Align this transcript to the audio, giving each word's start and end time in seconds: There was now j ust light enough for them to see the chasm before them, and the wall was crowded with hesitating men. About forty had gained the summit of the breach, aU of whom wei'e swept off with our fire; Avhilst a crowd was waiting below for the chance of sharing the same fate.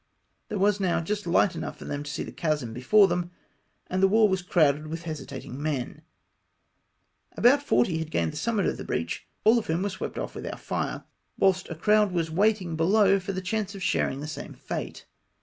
There 0.49 0.57
was 0.57 0.79
now 0.79 0.99
j 0.99 1.13
ust 1.13 1.27
light 1.27 1.55
enough 1.55 1.77
for 1.77 1.85
them 1.85 2.01
to 2.01 2.09
see 2.09 2.23
the 2.23 2.31
chasm 2.31 2.73
before 2.73 3.07
them, 3.07 3.29
and 3.85 4.01
the 4.01 4.07
wall 4.07 4.27
was 4.27 4.41
crowded 4.41 4.87
with 4.87 5.03
hesitating 5.03 5.61
men. 5.61 6.01
About 7.33 7.61
forty 7.61 7.99
had 7.99 8.09
gained 8.09 8.33
the 8.33 8.37
summit 8.37 8.65
of 8.65 8.77
the 8.77 8.83
breach, 8.83 9.27
aU 9.45 9.59
of 9.59 9.67
whom 9.67 9.83
wei'e 9.83 9.91
swept 9.91 10.17
off 10.17 10.33
with 10.33 10.47
our 10.47 10.57
fire; 10.57 11.03
Avhilst 11.39 11.69
a 11.69 11.75
crowd 11.75 12.13
was 12.13 12.31
waiting 12.31 12.75
below 12.75 13.19
for 13.19 13.31
the 13.31 13.41
chance 13.41 13.75
of 13.75 13.83
sharing 13.83 14.21
the 14.21 14.27
same 14.27 14.55
fate. 14.55 15.05